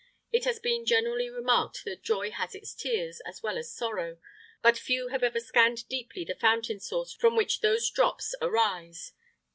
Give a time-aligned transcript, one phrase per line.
[0.31, 4.17] It has been very generally remarked that joy has its tears as well as sorrow;
[4.63, 9.13] but few have ever scanned deeply the fountain source from which those drops arise.